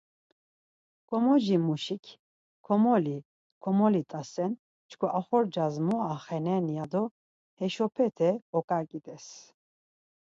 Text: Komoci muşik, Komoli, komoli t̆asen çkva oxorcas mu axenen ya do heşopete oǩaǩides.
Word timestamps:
Komoci 1.09 1.55
muşik, 1.67 2.03
Komoli, 2.65 3.17
komoli 3.63 4.01
t̆asen 4.09 4.51
çkva 4.89 5.07
oxorcas 5.19 5.75
mu 5.87 5.97
axenen 6.11 6.65
ya 6.77 6.85
do 6.91 7.03
heşopete 7.59 8.29
oǩaǩides. 8.57 9.25